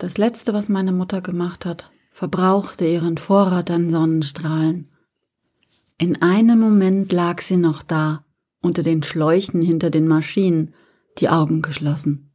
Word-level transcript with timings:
Das 0.00 0.16
letzte, 0.16 0.54
was 0.54 0.70
meine 0.70 0.92
Mutter 0.92 1.20
gemacht 1.20 1.66
hat, 1.66 1.90
verbrauchte 2.10 2.86
ihren 2.86 3.18
Vorrat 3.18 3.70
an 3.70 3.90
Sonnenstrahlen. 3.90 4.90
In 5.98 6.22
einem 6.22 6.58
Moment 6.58 7.12
lag 7.12 7.42
sie 7.42 7.58
noch 7.58 7.82
da, 7.82 8.24
unter 8.62 8.82
den 8.82 9.02
Schläuchen 9.02 9.60
hinter 9.60 9.90
den 9.90 10.08
Maschinen, 10.08 10.72
die 11.18 11.28
Augen 11.28 11.60
geschlossen. 11.60 12.30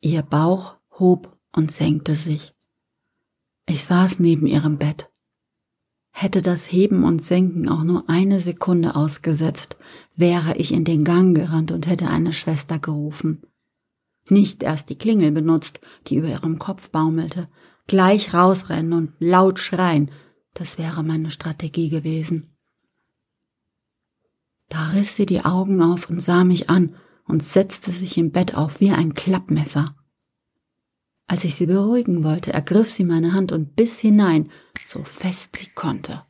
Ihr 0.00 0.22
Bauch 0.22 0.76
hob 1.00 1.36
und 1.50 1.72
senkte 1.72 2.14
sich. 2.14 2.54
Ich 3.66 3.82
saß 3.82 4.20
neben 4.20 4.46
ihrem 4.46 4.78
Bett. 4.78 5.10
Hätte 6.12 6.42
das 6.42 6.70
Heben 6.70 7.02
und 7.02 7.24
Senken 7.24 7.68
auch 7.68 7.82
nur 7.82 8.08
eine 8.08 8.38
Sekunde 8.38 8.94
ausgesetzt, 8.94 9.76
wäre 10.14 10.56
ich 10.58 10.70
in 10.70 10.84
den 10.84 11.02
Gang 11.02 11.36
gerannt 11.36 11.72
und 11.72 11.88
hätte 11.88 12.08
eine 12.08 12.32
Schwester 12.32 12.78
gerufen. 12.78 13.42
Nicht 14.30 14.62
erst 14.62 14.88
die 14.88 14.96
Klingel 14.96 15.32
benutzt, 15.32 15.80
die 16.06 16.16
über 16.16 16.28
ihrem 16.28 16.58
Kopf 16.58 16.90
baumelte, 16.90 17.48
gleich 17.86 18.32
rausrennen 18.32 18.92
und 18.92 19.12
laut 19.18 19.58
schreien, 19.58 20.10
das 20.54 20.78
wäre 20.78 21.02
meine 21.02 21.30
Strategie 21.30 21.88
gewesen. 21.88 22.56
Da 24.68 24.90
riss 24.90 25.16
sie 25.16 25.26
die 25.26 25.44
Augen 25.44 25.82
auf 25.82 26.08
und 26.08 26.20
sah 26.20 26.44
mich 26.44 26.70
an 26.70 26.94
und 27.26 27.42
setzte 27.42 27.90
sich 27.90 28.16
im 28.18 28.30
Bett 28.30 28.54
auf 28.54 28.80
wie 28.80 28.92
ein 28.92 29.14
Klappmesser. 29.14 29.96
Als 31.26 31.44
ich 31.44 31.56
sie 31.56 31.66
beruhigen 31.66 32.22
wollte, 32.22 32.52
ergriff 32.52 32.90
sie 32.90 33.04
meine 33.04 33.32
Hand 33.32 33.52
und 33.52 33.74
biss 33.74 33.98
hinein, 33.98 34.48
so 34.86 35.02
fest 35.02 35.56
sie 35.56 35.70
konnte. 35.74 36.24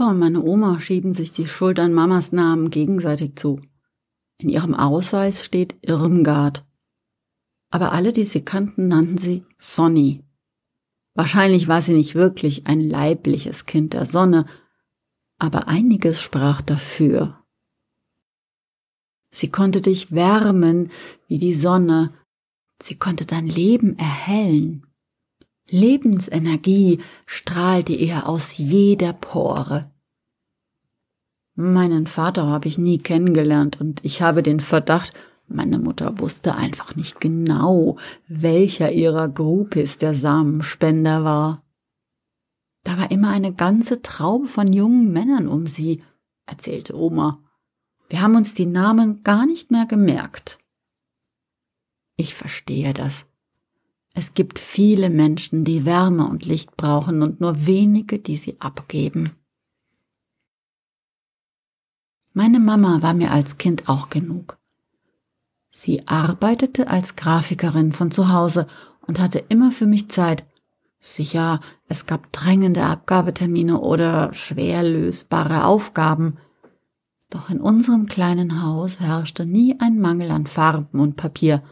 Opa 0.00 0.12
und 0.12 0.18
meine 0.18 0.42
Oma 0.42 0.80
schieben 0.80 1.12
sich 1.12 1.30
die 1.30 1.46
Schuld 1.46 1.78
an 1.78 1.92
Mamas 1.92 2.32
Namen 2.32 2.70
gegenseitig 2.70 3.36
zu. 3.36 3.60
In 4.38 4.48
ihrem 4.48 4.72
Ausweis 4.74 5.44
steht 5.44 5.76
Irmgard. 5.82 6.64
Aber 7.68 7.92
alle, 7.92 8.12
die 8.12 8.24
sie 8.24 8.42
kannten, 8.42 8.88
nannten 8.88 9.18
sie 9.18 9.44
Sonny. 9.58 10.24
Wahrscheinlich 11.14 11.68
war 11.68 11.82
sie 11.82 11.92
nicht 11.92 12.14
wirklich 12.14 12.66
ein 12.66 12.80
leibliches 12.80 13.66
Kind 13.66 13.92
der 13.92 14.06
Sonne, 14.06 14.46
aber 15.38 15.68
einiges 15.68 16.22
sprach 16.22 16.62
dafür. 16.62 17.44
Sie 19.30 19.50
konnte 19.50 19.82
dich 19.82 20.12
wärmen 20.12 20.90
wie 21.26 21.36
die 21.36 21.54
Sonne, 21.54 22.14
sie 22.80 22.94
konnte 22.94 23.26
dein 23.26 23.46
Leben 23.46 23.98
erhellen. 23.98 24.86
Lebensenergie 25.68 27.00
strahlte 27.26 27.92
ihr 27.92 28.28
aus 28.28 28.56
jeder 28.58 29.12
Pore. 29.12 29.90
Meinen 31.60 32.06
Vater 32.06 32.46
habe 32.46 32.68
ich 32.68 32.78
nie 32.78 32.96
kennengelernt 32.96 33.78
und 33.82 34.02
ich 34.02 34.22
habe 34.22 34.42
den 34.42 34.60
Verdacht, 34.60 35.12
meine 35.46 35.78
Mutter 35.78 36.18
wusste 36.18 36.54
einfach 36.54 36.96
nicht 36.96 37.20
genau, 37.20 37.98
welcher 38.28 38.92
ihrer 38.92 39.28
Groupies 39.28 39.98
der 39.98 40.14
Samenspender 40.14 41.22
war. 41.22 41.62
Da 42.82 42.96
war 42.96 43.10
immer 43.10 43.28
eine 43.28 43.52
ganze 43.52 44.00
Traube 44.00 44.46
von 44.46 44.72
jungen 44.72 45.12
Männern 45.12 45.48
um 45.48 45.66
sie, 45.66 46.02
erzählte 46.46 46.96
Oma. 46.96 47.42
Wir 48.08 48.22
haben 48.22 48.36
uns 48.36 48.54
die 48.54 48.64
Namen 48.64 49.22
gar 49.22 49.44
nicht 49.44 49.70
mehr 49.70 49.84
gemerkt. 49.84 50.56
Ich 52.16 52.34
verstehe 52.34 52.94
das. 52.94 53.26
Es 54.14 54.32
gibt 54.32 54.58
viele 54.58 55.10
Menschen, 55.10 55.64
die 55.64 55.84
Wärme 55.84 56.26
und 56.26 56.46
Licht 56.46 56.74
brauchen 56.78 57.22
und 57.22 57.42
nur 57.42 57.66
wenige, 57.66 58.18
die 58.18 58.36
sie 58.36 58.58
abgeben. 58.60 59.32
Meine 62.42 62.58
Mama 62.58 63.02
war 63.02 63.12
mir 63.12 63.32
als 63.32 63.58
Kind 63.58 63.86
auch 63.90 64.08
genug. 64.08 64.56
Sie 65.70 66.08
arbeitete 66.08 66.88
als 66.88 67.14
Grafikerin 67.14 67.92
von 67.92 68.10
zu 68.10 68.32
Hause 68.32 68.66
und 69.06 69.20
hatte 69.20 69.44
immer 69.50 69.70
für 69.70 69.84
mich 69.84 70.08
Zeit. 70.10 70.46
Sicher, 71.00 71.60
es 71.86 72.06
gab 72.06 72.32
drängende 72.32 72.82
Abgabetermine 72.82 73.78
oder 73.78 74.32
schwer 74.32 74.82
lösbare 74.82 75.66
Aufgaben. 75.66 76.38
Doch 77.28 77.50
in 77.50 77.60
unserem 77.60 78.06
kleinen 78.06 78.62
Haus 78.62 79.00
herrschte 79.00 79.44
nie 79.44 79.78
ein 79.78 80.00
Mangel 80.00 80.30
an 80.30 80.46
Farben 80.46 80.98
und 80.98 81.16
Papier. 81.16 81.62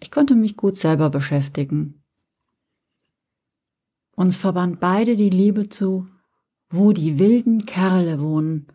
Ich 0.00 0.10
konnte 0.10 0.34
mich 0.34 0.56
gut 0.56 0.76
selber 0.76 1.08
beschäftigen. 1.10 2.02
Uns 4.16 4.36
verband 4.36 4.80
beide 4.80 5.14
die 5.14 5.30
Liebe 5.30 5.68
zu, 5.68 6.08
wo 6.68 6.90
die 6.90 7.20
wilden 7.20 7.64
Kerle 7.64 8.20
wohnen, 8.20 8.66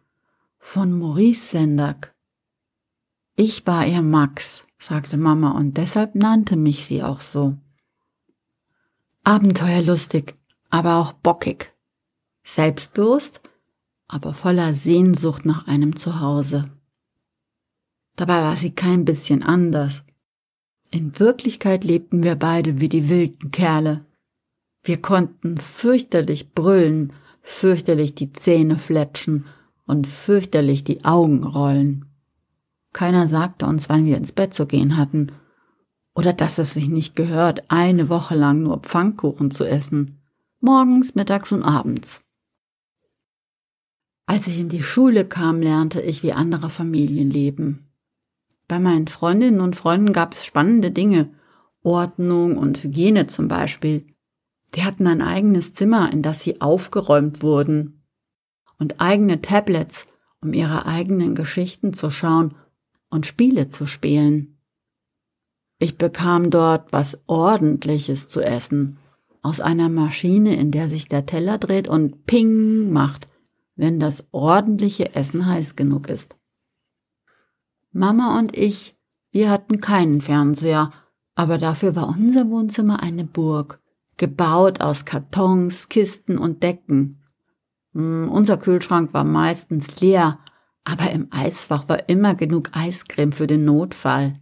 von 0.67 0.97
Maurice 0.97 1.51
Sendak. 1.51 2.15
Ich 3.37 3.65
war 3.67 3.85
ihr 3.85 4.01
Max, 4.01 4.65
sagte 4.77 5.15
Mama, 5.15 5.51
und 5.51 5.77
deshalb 5.77 6.15
nannte 6.15 6.57
mich 6.57 6.85
sie 6.85 7.01
auch 7.03 7.21
so. 7.21 7.55
Abenteuerlustig, 9.23 10.33
aber 10.71 10.97
auch 10.97 11.13
bockig. 11.13 11.71
Selbstbewusst, 12.43 13.41
aber 14.07 14.33
voller 14.33 14.73
Sehnsucht 14.73 15.45
nach 15.45 15.67
einem 15.67 15.95
Zuhause. 15.95 16.65
Dabei 18.17 18.41
war 18.41 18.55
sie 18.55 18.71
kein 18.71 19.05
bisschen 19.05 19.43
anders. 19.43 20.03
In 20.91 21.17
Wirklichkeit 21.19 21.83
lebten 21.83 22.23
wir 22.23 22.35
beide 22.35 22.81
wie 22.81 22.89
die 22.89 23.07
wilden 23.07 23.51
Kerle. 23.51 24.03
Wir 24.83 24.99
konnten 24.99 25.57
fürchterlich 25.57 26.53
brüllen, 26.53 27.13
fürchterlich 27.43 28.15
die 28.15 28.33
Zähne 28.33 28.77
fletschen 28.77 29.45
und 29.85 30.07
fürchterlich 30.07 30.83
die 30.83 31.05
Augen 31.05 31.43
rollen. 31.43 32.05
Keiner 32.93 33.27
sagte 33.27 33.65
uns, 33.65 33.89
wann 33.89 34.05
wir 34.05 34.17
ins 34.17 34.31
Bett 34.31 34.53
zu 34.53 34.65
gehen 34.65 34.97
hatten, 34.97 35.31
oder 36.15 36.31
dass 36.31 36.57
es 36.57 36.73
sich 36.73 36.87
nicht 36.87 37.15
gehört, 37.15 37.63
eine 37.69 38.09
Woche 38.09 38.35
lang 38.35 38.63
nur 38.63 38.79
Pfannkuchen 38.79 39.51
zu 39.51 39.65
essen, 39.65 40.21
morgens, 40.61 41.13
mittags 41.13 41.51
und 41.51 41.63
abends. 41.63 42.21
Als 44.25 44.47
ich 44.47 44.59
in 44.59 44.69
die 44.69 44.81
Schule 44.81 45.25
kam, 45.25 45.61
lernte 45.61 46.01
ich, 46.01 46.23
wie 46.23 46.33
andere 46.33 46.69
Familien 46.69 47.29
leben. 47.29 47.91
Bei 48.67 48.79
meinen 48.79 49.07
Freundinnen 49.07 49.61
und 49.61 49.75
Freunden 49.75 50.13
gab 50.13 50.33
es 50.33 50.45
spannende 50.45 50.89
Dinge, 50.89 51.29
Ordnung 51.83 52.57
und 52.57 52.83
Hygiene 52.83 53.27
zum 53.27 53.47
Beispiel. 53.47 54.07
Die 54.73 54.83
hatten 54.83 55.05
ein 55.05 55.21
eigenes 55.21 55.73
Zimmer, 55.73 56.11
in 56.11 56.23
das 56.23 56.41
sie 56.41 56.61
aufgeräumt 56.61 57.43
wurden, 57.43 57.94
und 58.79 59.01
eigene 59.01 59.41
Tablets, 59.41 60.05
um 60.41 60.53
ihre 60.53 60.85
eigenen 60.85 61.35
Geschichten 61.35 61.93
zu 61.93 62.11
schauen 62.11 62.55
und 63.09 63.25
Spiele 63.25 63.69
zu 63.69 63.87
spielen. 63.87 64.57
Ich 65.77 65.97
bekam 65.97 66.49
dort 66.49 66.91
was 66.91 67.19
Ordentliches 67.27 68.27
zu 68.27 68.41
essen, 68.41 68.97
aus 69.41 69.59
einer 69.59 69.89
Maschine, 69.89 70.55
in 70.55 70.71
der 70.71 70.89
sich 70.89 71.07
der 71.07 71.25
Teller 71.25 71.57
dreht 71.57 71.87
und 71.87 72.25
Ping 72.25 72.91
macht, 72.91 73.27
wenn 73.75 73.99
das 73.99 74.25
ordentliche 74.31 75.15
Essen 75.15 75.45
heiß 75.45 75.75
genug 75.75 76.09
ist. 76.09 76.37
Mama 77.91 78.39
und 78.39 78.57
ich, 78.57 78.97
wir 79.31 79.49
hatten 79.49 79.79
keinen 79.79 80.21
Fernseher, 80.21 80.91
aber 81.35 81.57
dafür 81.57 81.95
war 81.95 82.09
unser 82.09 82.49
Wohnzimmer 82.49 83.03
eine 83.03 83.25
Burg, 83.25 83.81
gebaut 84.17 84.81
aus 84.81 85.05
Kartons, 85.05 85.89
Kisten 85.89 86.37
und 86.37 86.63
Decken. 86.63 87.21
Hm, 87.95 88.29
unser 88.29 88.57
Kühlschrank 88.57 89.13
war 89.13 89.23
meistens 89.23 90.01
leer, 90.01 90.39
aber 90.83 91.09
im 91.11 91.29
Eisfach 91.31 91.87
war 91.89 92.09
immer 92.09 92.35
genug 92.35 92.69
Eiscreme 92.73 93.31
für 93.31 93.47
den 93.47 93.65
Notfall. 93.65 94.33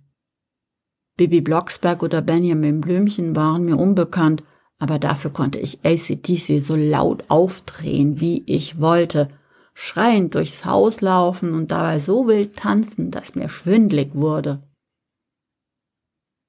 Bibi 1.16 1.42
Blocksberg 1.42 2.02
oder 2.02 2.22
Benjamin 2.24 2.82
Blümchen 2.82 3.36
waren 3.36 3.66
mir 3.66 3.78
unbekannt, 3.78 4.44
aber 4.80 4.98
dafür 4.98 5.32
konnte 5.32 5.60
ich 5.60 5.86
ACDC 5.86 6.62
so 6.62 6.76
laut 6.76 7.26
aufdrehen, 7.30 8.20
wie 8.20 8.44
ich 8.48 8.82
wollte, 8.82 9.30
schreiend 9.76 10.34
durchs 10.34 10.66
Haus 10.66 11.02
laufen 11.02 11.54
und 11.54 11.70
dabei 11.70 12.00
so 12.00 12.28
wild 12.28 12.58
tanzen, 12.58 13.12
dass 13.12 13.36
mir 13.36 13.50
schwindlig 13.50 14.16
wurde. 14.16 14.64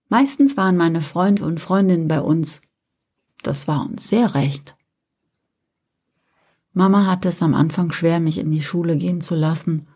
Meistens 0.09 0.57
waren 0.57 0.77
meine 0.79 1.03
Freunde 1.03 1.45
und 1.45 1.61
Freundinnen 1.61 2.09
bei 2.09 2.21
uns. 2.21 2.63
Das 3.43 3.69
war 3.69 3.85
uns 3.85 4.09
sehr 4.09 4.35
recht. 4.35 4.75
Mama 6.75 7.07
hatte 7.07 7.29
es 7.29 7.41
am 7.41 7.55
Anfang 7.55 7.93
schwer, 7.93 8.19
mich 8.21 8.39
in 8.39 8.51
die 8.51 8.63
Schule 8.63 8.97
gehen 8.97 9.21
zu 9.21 9.37
lassen. 9.37 9.87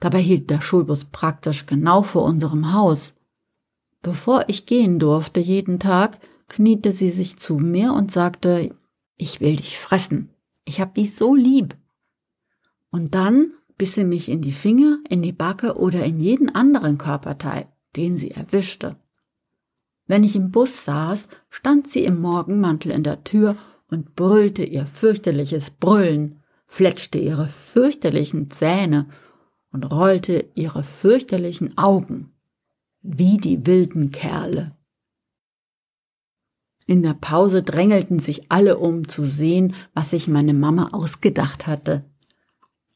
Dabei 0.00 0.20
hielt 0.20 0.50
der 0.50 0.60
Schulbus 0.60 1.04
praktisch 1.06 1.66
genau 1.66 2.02
vor 2.02 2.24
unserem 2.24 2.72
Haus. 2.72 3.14
Bevor 4.02 4.44
ich 4.48 4.66
gehen 4.66 4.98
durfte 4.98 5.40
jeden 5.40 5.78
Tag, 5.78 6.18
kniete 6.48 6.92
sie 6.92 7.10
sich 7.10 7.38
zu 7.38 7.58
mir 7.58 7.94
und 7.94 8.10
sagte, 8.10 8.74
ich 9.16 9.40
will 9.40 9.56
dich 9.56 9.78
fressen. 9.78 10.30
Ich 10.64 10.80
hab 10.80 10.94
dich 10.94 11.14
so 11.14 11.34
lieb. 11.34 11.76
Und 12.90 13.14
dann 13.14 13.52
biss 13.78 13.94
sie 13.94 14.04
mich 14.04 14.28
in 14.28 14.40
die 14.40 14.52
Finger, 14.52 14.98
in 15.08 15.22
die 15.22 15.32
Backe 15.32 15.78
oder 15.78 16.04
in 16.04 16.20
jeden 16.20 16.54
anderen 16.54 16.98
Körperteil, 16.98 17.68
den 17.96 18.16
sie 18.16 18.32
erwischte. 18.32 18.96
Wenn 20.06 20.24
ich 20.24 20.36
im 20.36 20.50
Bus 20.50 20.84
saß, 20.84 21.28
stand 21.50 21.88
sie 21.88 22.04
im 22.04 22.20
Morgenmantel 22.20 22.90
in 22.90 23.04
der 23.04 23.24
Tür 23.24 23.56
und 23.94 24.16
brüllte 24.16 24.64
ihr 24.64 24.86
fürchterliches 24.86 25.70
Brüllen, 25.70 26.42
fletschte 26.66 27.18
ihre 27.18 27.46
fürchterlichen 27.46 28.50
Zähne 28.50 29.06
und 29.70 29.84
rollte 29.84 30.50
ihre 30.54 30.82
fürchterlichen 30.82 31.78
Augen, 31.78 32.32
wie 33.02 33.36
die 33.36 33.64
wilden 33.66 34.10
Kerle. 34.10 34.76
In 36.86 37.02
der 37.02 37.14
Pause 37.14 37.62
drängelten 37.62 38.18
sich 38.18 38.50
alle 38.50 38.78
um 38.78 39.06
zu 39.06 39.24
sehen, 39.24 39.74
was 39.94 40.10
sich 40.10 40.26
meine 40.26 40.54
Mama 40.54 40.90
ausgedacht 40.92 41.68
hatte. 41.68 42.04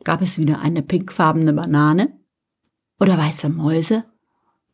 Gab 0.02 0.20
es 0.20 0.36
wieder 0.38 0.60
eine 0.60 0.82
pinkfarbene 0.82 1.52
Banane? 1.52 2.18
Oder 3.00 3.16
weiße 3.16 3.48
Mäuse? 3.48 4.04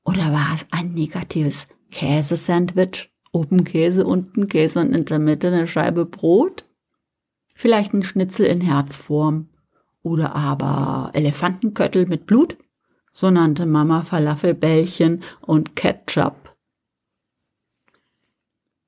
Oder 0.04 0.32
war 0.32 0.54
es 0.54 0.66
ein 0.70 0.94
negatives 0.94 1.68
Käsesandwich? 1.90 3.13
Oben 3.34 3.64
Käse, 3.64 4.06
unten 4.06 4.46
Käse 4.46 4.78
und 4.78 4.94
in 4.94 5.06
der 5.06 5.18
Mitte 5.18 5.48
eine 5.48 5.66
Scheibe 5.66 6.06
Brot? 6.06 6.64
Vielleicht 7.52 7.92
ein 7.92 8.04
Schnitzel 8.04 8.46
in 8.46 8.60
Herzform. 8.60 9.48
Oder 10.04 10.36
aber 10.36 11.10
Elefantenköttel 11.14 12.06
mit 12.06 12.26
Blut? 12.26 12.56
So 13.12 13.32
nannte 13.32 13.66
Mama 13.66 14.02
Falafelbällchen 14.02 15.24
und 15.40 15.74
Ketchup. 15.74 16.56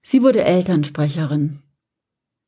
Sie 0.02 0.22
wurde 0.22 0.44
Elternsprecherin. 0.44 1.62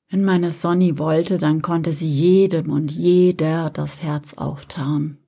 Wenn 0.09 0.25
meine 0.25 0.53
Sonny 0.53 0.99
wollte, 0.99 1.37
dann 1.37 1.63
konnte 1.63 1.91
sie 1.91 2.09
jedem 2.09 2.71
und 2.71 2.93
jeder 2.93 3.71
das 3.71 4.05
Herz 4.05 4.35
auftauen. 4.35 5.19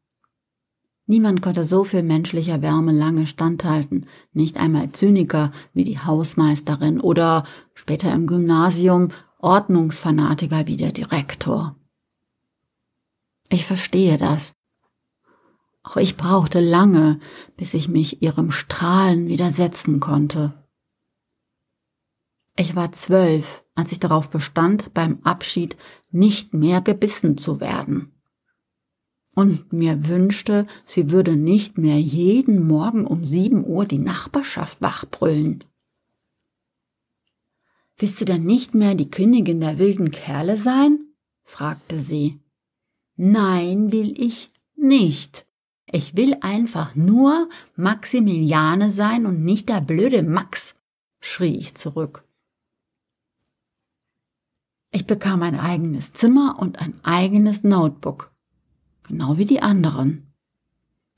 Niemand 1.10 1.42
konnte 1.42 1.64
so 1.64 1.82
viel 1.82 2.04
menschlicher 2.04 2.62
Wärme 2.62 2.92
lange 2.92 3.26
standhalten, 3.26 4.06
nicht 4.32 4.58
einmal 4.58 4.90
Zyniker 4.90 5.50
wie 5.74 5.82
die 5.82 5.98
Hausmeisterin 5.98 7.00
oder 7.00 7.42
später 7.74 8.14
im 8.14 8.28
Gymnasium 8.28 9.08
Ordnungsfanatiker 9.40 10.68
wie 10.68 10.76
der 10.76 10.92
Direktor. 10.92 11.74
Ich 13.48 13.66
verstehe 13.66 14.18
das. 14.18 14.52
Auch 15.82 15.96
ich 15.96 16.16
brauchte 16.16 16.60
lange, 16.60 17.18
bis 17.56 17.74
ich 17.74 17.88
mich 17.88 18.22
ihrem 18.22 18.52
Strahlen 18.52 19.26
widersetzen 19.26 19.98
konnte. 19.98 20.64
Ich 22.54 22.76
war 22.76 22.92
zwölf, 22.92 23.64
als 23.74 23.90
ich 23.90 23.98
darauf 23.98 24.30
bestand, 24.30 24.94
beim 24.94 25.18
Abschied 25.24 25.76
nicht 26.12 26.54
mehr 26.54 26.80
gebissen 26.80 27.36
zu 27.36 27.58
werden 27.58 28.12
und 29.34 29.72
mir 29.72 30.08
wünschte, 30.08 30.66
sie 30.84 31.10
würde 31.10 31.36
nicht 31.36 31.78
mehr 31.78 32.00
jeden 32.00 32.66
Morgen 32.66 33.06
um 33.06 33.24
sieben 33.24 33.64
Uhr 33.64 33.84
die 33.84 33.98
Nachbarschaft 33.98 34.80
wachbrüllen. 34.82 35.64
Willst 37.96 38.20
du 38.20 38.24
denn 38.24 38.44
nicht 38.44 38.74
mehr 38.74 38.94
die 38.94 39.10
Königin 39.10 39.60
der 39.60 39.78
wilden 39.78 40.10
Kerle 40.10 40.56
sein? 40.56 40.98
fragte 41.44 41.98
sie. 41.98 42.40
Nein, 43.16 43.92
will 43.92 44.18
ich 44.18 44.50
nicht. 44.74 45.46
Ich 45.92 46.16
will 46.16 46.36
einfach 46.40 46.94
nur 46.96 47.48
Maximiliane 47.76 48.90
sein 48.90 49.26
und 49.26 49.44
nicht 49.44 49.68
der 49.68 49.80
blöde 49.80 50.22
Max, 50.22 50.74
schrie 51.20 51.56
ich 51.56 51.74
zurück. 51.74 52.24
Ich 54.92 55.06
bekam 55.06 55.42
ein 55.42 55.58
eigenes 55.58 56.12
Zimmer 56.12 56.56
und 56.58 56.80
ein 56.80 56.98
eigenes 57.04 57.64
Notebook 57.64 58.32
genau 59.10 59.38
wie 59.38 59.44
die 59.44 59.60
anderen. 59.60 60.32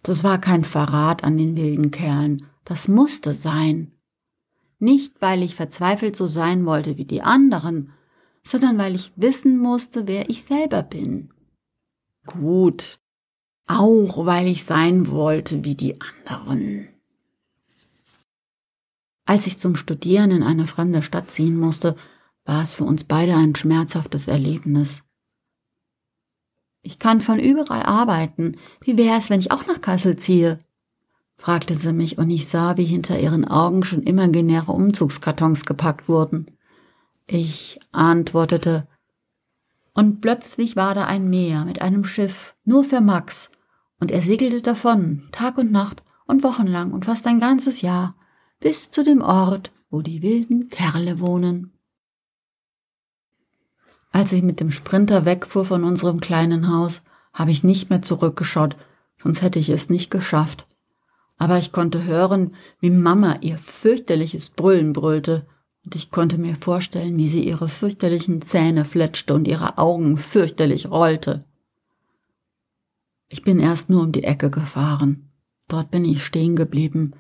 Das 0.03 0.25
war 0.25 0.41
kein 0.41 0.65
Verrat 0.65 1.25
an 1.25 1.37
den 1.37 1.57
wilden 1.57 1.91
Kerlen, 1.91 2.47
das 2.65 2.89
musste 2.89 3.35
sein. 3.35 3.93
Nicht, 4.79 5.21
weil 5.21 5.43
ich 5.43 5.55
verzweifelt 5.55 6.17
so 6.17 6.27
sein 6.27 6.65
wollte 6.65 6.97
wie 6.97 7.05
die 7.05 7.23
anderen, 7.23 7.93
sondern 8.43 8.79
weil 8.79 8.95
ich 8.95 9.13
wissen 9.15 9.59
musste, 9.59 10.09
wer 10.09 10.29
ich 10.31 10.43
selber 10.43 10.83
bin. 10.83 11.33
Gut, 12.27 12.99
auch 13.67 14.25
weil 14.25 14.49
ich 14.49 14.65
sein 14.65 15.09
wollte 15.09 15.63
wie 15.65 15.77
die 15.77 16.01
anderen. 16.01 16.89
Als 19.25 19.47
ich 19.47 19.59
zum 19.59 19.77
Studieren 19.77 20.31
in 20.31 20.43
eine 20.43 20.67
fremde 20.67 21.03
Stadt 21.03 21.31
ziehen 21.31 21.57
musste, 21.57 21.95
war 22.45 22.63
es 22.63 22.75
für 22.75 22.85
uns 22.85 23.05
beide 23.05 23.37
ein 23.37 23.55
schmerzhaftes 23.55 24.29
Erlebnis. 24.29 25.03
Ich 26.83 26.99
kann 26.99 27.21
von 27.21 27.39
überall 27.39 27.83
arbeiten. 27.83 28.57
Wie 28.81 28.97
wäre 28.97 29.17
es, 29.17 29.31
wenn 29.31 29.41
ich 29.41 29.53
auch 29.53 29.67
nach 29.67 29.81
Kassel 29.81 30.17
ziehe? 30.17 30.59
fragte 31.37 31.75
sie 31.75 31.93
mich, 31.93 32.19
und 32.19 32.31
ich 32.31 32.49
sah, 32.49 32.77
wie 32.77 32.85
hinter 32.85 33.19
ihren 33.19 33.47
Augen 33.47 33.85
schon 33.85 34.03
imaginäre 34.03 34.71
Umzugskartons 34.71 35.65
gepackt 35.65 36.09
wurden. 36.09 36.47
Ich 37.27 37.81
antwortete, 37.91 38.87
und 39.95 40.21
plötzlich 40.21 40.77
war 40.77 40.95
da 40.95 41.05
ein 41.05 41.29
Meer 41.29 41.65
mit 41.65 41.83
einem 41.83 42.05
Schiff, 42.05 42.55
nur 42.65 42.85
für 42.85 43.01
Max, 43.01 43.51
und 43.99 44.11
er 44.11 44.23
segelte 44.23 44.63
davon, 44.63 45.29
Tag 45.33 45.59
und 45.59 45.71
Nacht 45.71 46.03
und 46.27 46.43
wochenlang 46.43 46.93
und 46.93 47.05
fast 47.05 47.27
ein 47.27 47.41
ganzes 47.41 47.83
Jahr, 47.83 48.15
bis 48.61 48.91
zu 48.91 49.05
dem 49.05 49.21
Ort, 49.21 49.73
wo 49.91 50.01
die 50.01 50.23
wilden 50.23 50.69
Kerle 50.69 51.21
wohnen. 51.21 51.72
Als 54.13 54.33
ich 54.33 54.43
mit 54.43 54.61
dem 54.61 54.71
Sprinter 54.71 55.25
wegfuhr 55.25 55.65
von 55.65 55.85
unserem 55.85 56.21
kleinen 56.21 56.69
Haus, 56.69 57.03
habe 57.33 57.51
ich 57.51 57.65
nicht 57.65 57.89
mehr 57.89 58.03
zurückgeschaut, 58.03 58.77
sonst 59.17 59.41
hätte 59.41 59.59
ich 59.59 59.71
es 59.71 59.89
nicht 59.89 60.11
geschafft. 60.11 60.67
Aber 61.39 61.59
ich 61.59 61.73
konnte 61.73 62.05
hören, 62.05 62.55
wie 62.79 62.91
Mama 62.91 63.35
ihr 63.41 63.57
fürchterliches 63.57 64.51
Brüllen 64.51 64.93
brüllte, 64.93 65.47
und 65.85 65.97
ich 65.97 66.13
konnte 66.13 66.39
mir 66.39 66.55
vorstellen, 66.55 67.17
wie 67.17 67.27
sie 67.27 67.45
ihre 67.45 67.69
fürchterlichen 67.69 68.43
Zähne 68.43 68.85
fletschte 68.85 69.35
und 69.35 69.49
ihre 69.49 69.79
Augen 69.79 70.17
fürchterlich 70.17 70.89
rollte. 70.91 71.45
Ich 73.29 73.43
bin 73.43 73.59
erst 73.59 73.91
nur 73.91 74.03
um 74.03 74.13
die 74.13 74.23
Ecke 74.23 74.51
gefahren. 74.51 75.31
Dort 75.67 75.91
bin 75.91 76.05
ich 76.05 76.23
stehen 76.23 76.55
geblieben, 76.55 77.15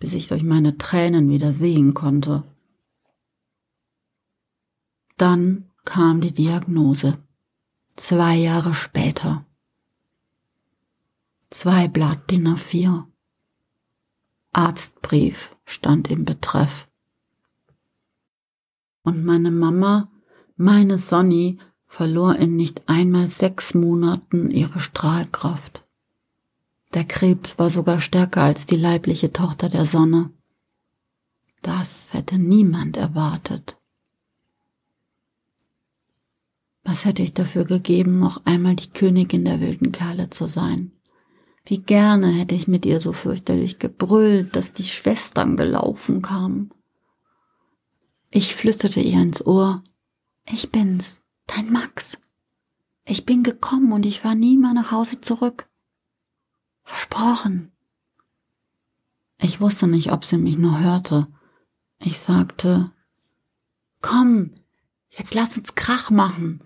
bis 0.00 0.14
ich 0.14 0.26
durch 0.26 0.42
meine 0.42 0.78
Tränen 0.78 1.28
wieder 1.28 1.52
sehen 1.52 1.94
konnte. 1.94 2.42
Dann 5.16 5.67
kam 5.88 6.20
die 6.20 6.34
Diagnose. 6.34 7.16
Zwei 7.96 8.36
Jahre 8.36 8.74
später. 8.74 9.46
Zwei 11.48 11.88
Blatt 11.88 12.30
DIN 12.30 12.46
A4. 12.46 13.04
Arztbrief 14.52 15.56
stand 15.64 16.10
im 16.10 16.26
Betreff. 16.26 16.88
Und 19.02 19.24
meine 19.24 19.50
Mama, 19.50 20.12
meine 20.56 20.98
Sonny, 20.98 21.58
verlor 21.86 22.36
in 22.36 22.56
nicht 22.56 22.86
einmal 22.86 23.28
sechs 23.28 23.72
Monaten 23.72 24.50
ihre 24.50 24.80
Strahlkraft. 24.80 25.86
Der 26.92 27.04
Krebs 27.04 27.58
war 27.58 27.70
sogar 27.70 28.00
stärker 28.00 28.42
als 28.42 28.66
die 28.66 28.76
leibliche 28.76 29.32
Tochter 29.32 29.70
der 29.70 29.86
Sonne. 29.86 30.30
Das 31.62 32.12
hätte 32.12 32.38
niemand 32.38 32.98
erwartet. 32.98 33.77
Was 36.88 37.04
hätte 37.04 37.22
ich 37.22 37.34
dafür 37.34 37.66
gegeben, 37.66 38.18
noch 38.18 38.46
einmal 38.46 38.74
die 38.74 38.88
Königin 38.88 39.44
der 39.44 39.60
wilden 39.60 39.92
Kerle 39.92 40.30
zu 40.30 40.46
sein? 40.46 40.90
Wie 41.66 41.82
gerne 41.82 42.28
hätte 42.28 42.54
ich 42.54 42.66
mit 42.66 42.86
ihr 42.86 42.98
so 42.98 43.12
fürchterlich 43.12 43.78
gebrüllt, 43.78 44.56
dass 44.56 44.72
die 44.72 44.84
Schwestern 44.84 45.58
gelaufen 45.58 46.22
kamen. 46.22 46.72
Ich 48.30 48.54
flüsterte 48.54 49.00
ihr 49.00 49.20
ins 49.20 49.44
Ohr, 49.44 49.84
ich 50.50 50.72
bin's, 50.72 51.20
dein 51.46 51.70
Max. 51.70 52.16
Ich 53.04 53.26
bin 53.26 53.42
gekommen 53.42 53.92
und 53.92 54.06
ich 54.06 54.20
fahr 54.20 54.34
nie 54.34 54.56
mehr 54.56 54.72
nach 54.72 54.90
Hause 54.90 55.20
zurück. 55.20 55.68
Versprochen. 56.84 57.70
Ich 59.42 59.60
wusste 59.60 59.88
nicht, 59.88 60.10
ob 60.10 60.24
sie 60.24 60.38
mich 60.38 60.56
nur 60.56 60.80
hörte. 60.80 61.26
Ich 61.98 62.18
sagte, 62.18 62.90
komm, 64.00 64.54
jetzt 65.10 65.34
lass 65.34 65.58
uns 65.58 65.74
Krach 65.74 66.08
machen. 66.10 66.62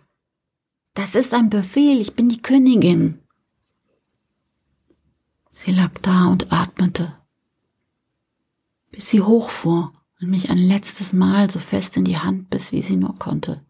Das 0.94 1.14
ist 1.14 1.32
ein 1.32 1.48
Befehl, 1.48 2.00
ich 2.00 2.14
bin 2.14 2.28
die 2.28 2.42
Königin. 2.42 3.22
Sie 5.50 5.72
lag 5.72 5.92
da 6.00 6.28
und 6.28 6.52
atmete, 6.52 7.18
bis 8.90 9.10
sie 9.10 9.22
hochfuhr 9.22 9.92
und 10.20 10.30
mich 10.30 10.50
ein 10.50 10.58
letztes 10.58 11.12
Mal 11.12 11.50
so 11.50 11.58
fest 11.58 11.96
in 11.96 12.04
die 12.04 12.18
Hand 12.18 12.50
biss, 12.50 12.72
wie 12.72 12.82
sie 12.82 12.96
nur 12.96 13.14
konnte. 13.14 13.64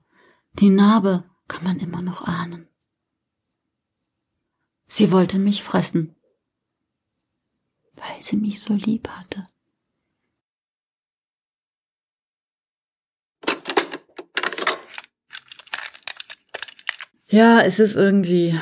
Die 0.55 0.69
Narbe 0.69 1.25
kann 1.49 1.65
man 1.65 1.79
immer 1.79 2.03
noch 2.03 2.23
ahnen. 2.23 2.69
Sie 4.87 5.11
wollte 5.11 5.39
mich 5.39 5.63
fressen, 5.63 6.15
weil 7.95 8.23
sie 8.23 8.37
mich 8.37 8.61
so 8.61 8.75
lieb 8.75 9.09
hatte. 9.09 9.49
Ja, 17.33 17.63
es 17.63 17.81
ist 17.81 17.97
irgendwie, 17.97 18.55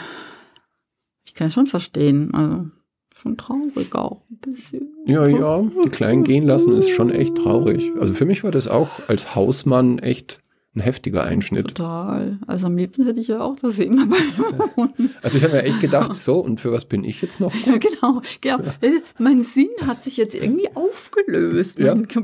ich 1.27 1.35
kann 1.35 1.49
es 1.49 1.55
schon 1.55 1.67
verstehen. 1.67 2.33
Also 2.33 2.67
schon 3.13 3.37
traurig 3.37 3.93
auch 3.97 4.23
ein 4.31 4.39
bisschen. 4.39 4.95
Ja, 5.07 5.27
ja, 5.27 5.61
die 5.85 5.89
Kleinen 5.89 6.23
gehen 6.23 6.47
lassen 6.47 6.73
ist 6.75 6.89
schon 6.89 7.11
echt 7.11 7.35
traurig. 7.35 7.91
Also 7.99 8.15
für 8.15 8.27
mich 8.27 8.45
war 8.45 8.53
das 8.53 8.69
auch 8.69 9.09
als 9.09 9.35
Hausmann 9.35 9.99
echt 9.99 10.41
ein 10.73 10.81
heftiger 10.81 11.25
Einschnitt. 11.25 11.75
Total. 11.75 12.39
Also 12.47 12.69
am 12.69 12.77
liebsten 12.77 13.05
hätte 13.05 13.19
ich 13.19 13.27
ja 13.27 13.41
auch 13.41 13.57
das 13.57 13.81
immer 13.81 14.07
bei 14.07 14.17
wohnen. 14.77 15.11
Also 15.21 15.39
ich 15.39 15.43
habe 15.43 15.55
mir 15.55 15.65
echt 15.65 15.81
gedacht, 15.81 16.15
so, 16.15 16.39
und 16.39 16.61
für 16.61 16.71
was 16.71 16.85
bin 16.85 17.03
ich 17.03 17.21
jetzt 17.23 17.41
noch? 17.41 17.53
Ja, 17.67 17.77
genau. 17.77 18.23
genau. 18.41 18.59
Ja. 18.81 18.91
Mein 19.19 19.43
Sinn 19.43 19.71
hat 19.89 20.01
sich 20.01 20.17
jetzt 20.17 20.37
irgendwie 20.37 20.69
aufgelöst. 20.75 21.81
Ja. 21.81 21.97
Ich 21.97 22.17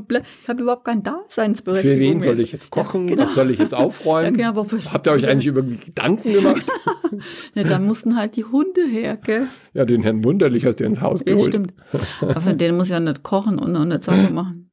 habe 0.47 0.61
überhaupt 0.61 0.85
kein 0.85 1.03
Daseinsberechtigung. 1.03 1.97
Für 1.97 1.99
wen 1.99 2.19
soll 2.21 2.39
ich 2.39 2.53
jetzt 2.53 2.69
kochen? 2.69 3.09
Ja, 3.09 3.15
genau. 3.15 3.23
Was 3.23 3.33
soll 3.33 3.51
ich 3.51 3.59
jetzt 3.59 3.73
aufräumen? 3.73 4.39
Ja, 4.39 4.51
genau, 4.51 4.65
Habt 4.93 5.07
ihr 5.07 5.11
euch 5.11 5.27
eigentlich 5.27 5.47
über 5.47 5.63
Gedanken 5.63 6.31
gemacht? 6.31 6.65
ja, 7.53 7.63
da 7.63 7.79
mussten 7.79 8.15
halt 8.15 8.37
die 8.37 8.45
Hunde 8.45 8.85
her, 8.89 9.17
gell? 9.17 9.47
Ja, 9.73 9.83
den 9.83 10.03
Herrn 10.03 10.23
Wunderlich 10.23 10.65
hast 10.65 10.79
du 10.79 10.85
ins 10.85 11.01
Haus 11.01 11.25
geholt. 11.25 11.41
Ja, 11.41 11.47
stimmt. 11.47 11.73
Aber 12.21 12.53
den 12.53 12.77
muss 12.77 12.87
ja 12.87 13.01
nicht 13.01 13.23
kochen 13.23 13.59
und 13.59 13.75
eine 13.75 14.01
sauber 14.01 14.29
machen. 14.29 14.71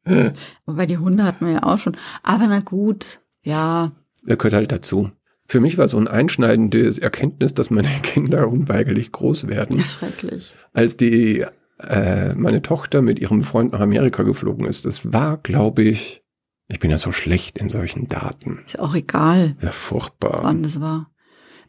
Wobei 0.66 0.86
die 0.86 0.98
Hunde 0.98 1.24
hatten 1.24 1.46
wir 1.46 1.54
ja 1.54 1.62
auch 1.62 1.78
schon. 1.78 1.96
Aber 2.22 2.46
na 2.46 2.60
gut, 2.60 3.20
ja. 3.44 3.92
Er 4.26 4.36
gehört 4.36 4.54
halt 4.54 4.72
dazu. 4.72 5.10
Für 5.46 5.60
mich 5.60 5.76
war 5.78 5.88
so 5.88 5.98
ein 5.98 6.08
einschneidendes 6.08 6.98
Erkenntnis, 6.98 7.54
dass 7.54 7.70
meine 7.70 7.88
Kinder 8.02 8.48
unweigerlich 8.48 9.12
groß 9.12 9.46
werden. 9.46 9.80
Schrecklich. 9.82 10.52
Als 10.72 10.96
die 10.96 11.44
äh, 11.80 12.34
meine 12.34 12.62
Tochter 12.62 13.02
mit 13.02 13.20
ihrem 13.20 13.42
Freund 13.42 13.72
nach 13.72 13.80
Amerika 13.80 14.22
geflogen 14.22 14.66
ist, 14.66 14.86
das 14.86 15.12
war, 15.12 15.38
glaube 15.38 15.82
ich, 15.82 16.22
ich 16.68 16.80
bin 16.80 16.90
ja 16.90 16.96
so 16.96 17.12
schlecht 17.12 17.58
in 17.58 17.68
solchen 17.68 18.08
Daten. 18.08 18.60
Ist 18.66 18.78
auch 18.78 18.94
egal. 18.94 19.56
Ja, 19.60 19.70
furchtbar. 19.70 20.40
Wann 20.42 20.62
das 20.62 20.80
war. 20.80 21.10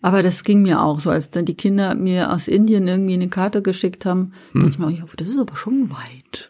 Aber 0.02 0.22
das 0.22 0.44
ging 0.44 0.62
mir 0.62 0.82
auch 0.82 1.00
so, 1.00 1.10
als 1.10 1.32
dann 1.32 1.46
die 1.46 1.56
Kinder 1.56 1.96
mir 1.96 2.32
aus 2.32 2.48
Indien 2.48 2.88
irgendwie 2.88 3.16
eine 3.16 3.28
Karte 3.28 3.62
geschickt 3.62 4.06
haben, 4.06 4.34
hm. 4.52 4.62
dachte 4.62 4.74
ich 4.92 5.00
mir, 5.02 5.06
das 5.18 5.30
ist 5.30 5.40
aber 5.40 5.56
schon 5.56 5.90
weit. 5.92 6.50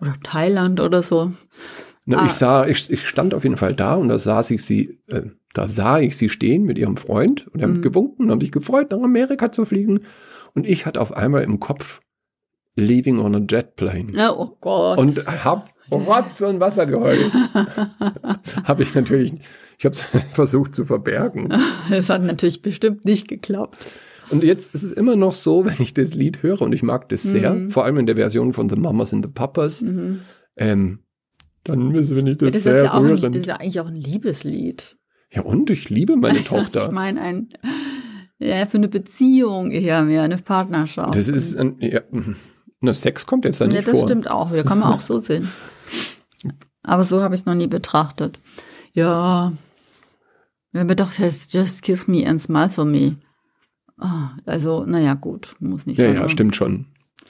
Oder 0.00 0.14
Thailand 0.22 0.80
oder 0.80 1.02
so. 1.02 1.32
Ne, 2.10 2.18
ah. 2.18 2.26
Ich 2.26 2.32
sah, 2.32 2.66
ich, 2.66 2.90
ich 2.90 3.06
stand 3.06 3.34
auf 3.34 3.44
jeden 3.44 3.56
Fall 3.56 3.72
da 3.72 3.94
und 3.94 4.08
da 4.08 4.18
sah 4.18 4.40
ich 4.40 4.64
sie, 4.64 4.98
äh, 5.06 5.22
da 5.54 5.68
sah 5.68 6.00
ich 6.00 6.16
sie 6.16 6.28
stehen 6.28 6.64
mit 6.64 6.76
ihrem 6.76 6.96
Freund 6.96 7.46
und 7.52 7.62
haben 7.62 7.74
mhm. 7.74 7.82
gewunken 7.82 8.24
und 8.24 8.32
haben 8.32 8.40
sich 8.40 8.50
gefreut, 8.50 8.90
nach 8.90 9.00
Amerika 9.00 9.52
zu 9.52 9.64
fliegen. 9.64 10.00
Und 10.52 10.68
ich 10.68 10.86
hatte 10.86 11.00
auf 11.00 11.16
einmal 11.16 11.44
im 11.44 11.60
Kopf 11.60 12.00
Leaving 12.74 13.20
on 13.20 13.36
a 13.36 13.38
Jet 13.38 13.76
Plane. 13.76 14.12
Oh 14.36 14.56
Gott. 14.60 14.98
Und 14.98 15.24
hab 15.24 15.70
Rotz 15.92 16.40
und 16.40 16.58
Wasser 16.58 16.84
geheult. 16.84 17.30
habe 18.64 18.82
ich 18.82 18.92
natürlich, 18.92 19.34
ich 19.78 19.84
habe 19.84 19.94
es 19.94 20.02
versucht 20.32 20.74
zu 20.74 20.86
verbergen. 20.86 21.54
Es 21.92 22.10
hat 22.10 22.24
natürlich 22.24 22.60
bestimmt 22.60 23.04
nicht 23.04 23.28
geklappt. 23.28 23.86
Und 24.30 24.42
jetzt 24.42 24.74
ist 24.74 24.82
es 24.82 24.92
immer 24.94 25.14
noch 25.14 25.32
so, 25.32 25.64
wenn 25.64 25.76
ich 25.78 25.94
das 25.94 26.14
Lied 26.14 26.42
höre 26.42 26.60
und 26.62 26.72
ich 26.72 26.82
mag 26.82 27.08
das 27.08 27.22
sehr, 27.22 27.54
mhm. 27.54 27.70
vor 27.70 27.84
allem 27.84 27.98
in 27.98 28.06
der 28.06 28.16
Version 28.16 28.52
von 28.52 28.68
The 28.68 28.74
Mamas 28.74 29.14
and 29.14 29.24
the 29.24 29.30
Papas, 29.30 29.82
mhm. 29.82 30.22
ähm, 30.56 31.04
dann 31.64 31.88
müssen 31.88 32.16
wir 32.16 32.22
nicht 32.22 32.40
das, 32.42 32.46
ja, 32.46 32.52
das 32.52 32.62
sehr 32.62 32.78
ist 32.78 32.84
ja 32.84 32.92
auch 32.92 33.04
ein, 33.04 33.20
Das 33.20 33.36
ist 33.36 33.46
ja 33.46 33.56
eigentlich 33.56 33.80
auch 33.80 33.86
ein 33.86 33.96
Liebeslied. 33.96 34.96
Ja, 35.32 35.42
und 35.42 35.70
ich 35.70 35.90
liebe 35.90 36.16
meine 36.16 36.42
Tochter. 36.44 36.86
ich 36.86 36.92
meine, 36.92 37.20
ein, 37.20 37.48
ja, 38.38 38.66
für 38.66 38.78
eine 38.78 38.88
Beziehung 38.88 39.70
eher 39.70 40.02
mehr, 40.02 40.22
eine 40.22 40.38
Partnerschaft. 40.38 41.14
Das 41.14 41.28
ist 41.28 41.56
ein, 41.56 41.76
ja, 41.80 42.00
na, 42.80 42.94
Sex 42.94 43.26
kommt 43.26 43.44
jetzt 43.44 43.60
da 43.60 43.66
nicht 43.66 43.74
ja, 43.74 43.82
das 43.82 43.90
vor. 43.90 44.00
Das 44.00 44.10
stimmt 44.10 44.30
auch, 44.30 44.50
da 44.50 44.62
kann 44.62 44.78
man 44.78 44.92
auch 44.92 45.00
so 45.00 45.18
sehen. 45.20 45.48
Aber 46.82 47.04
so 47.04 47.22
habe 47.22 47.34
ich 47.34 47.42
es 47.42 47.46
noch 47.46 47.54
nie 47.54 47.66
betrachtet. 47.66 48.38
Ja, 48.94 49.52
wenn 50.72 50.86
man 50.86 50.96
doch 50.96 51.16
heißt, 51.16 51.52
just 51.52 51.82
kiss 51.82 52.08
me 52.08 52.26
and 52.26 52.40
smile 52.40 52.70
for 52.70 52.84
me. 52.84 53.16
Oh, 54.00 54.28
also, 54.46 54.84
naja, 54.84 55.14
gut, 55.14 55.56
muss 55.60 55.84
nicht 55.84 55.98
ja, 55.98 56.06
sein. 56.06 56.14
Ja, 56.14 56.20
ja, 56.22 56.28
stimmt 56.28 56.56
schon. 56.56 56.86